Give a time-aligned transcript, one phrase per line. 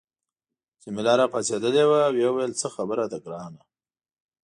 [0.81, 3.61] جميله راپاڅیدلې وه او ویې ویل څه خبره ده ګرانه.